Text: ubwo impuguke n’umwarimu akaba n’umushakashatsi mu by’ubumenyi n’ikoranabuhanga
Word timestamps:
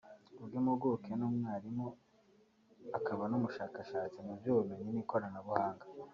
ubwo 0.41 0.55
impuguke 0.61 1.11
n’umwarimu 1.19 1.87
akaba 2.97 3.23
n’umushakashatsi 3.31 4.17
mu 4.25 4.33
by’ubumenyi 4.39 4.89
n’ikoranabuhanga 4.93 5.85